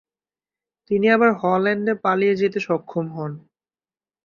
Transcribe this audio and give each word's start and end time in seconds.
তিনি 0.91 1.07
আবার 1.09 1.31
হল্যান্ডে 1.41 1.93
পালিয়ে 2.03 2.35
যেতে 2.35 2.59
সক্ষম 2.67 3.05
হন। 3.13 3.31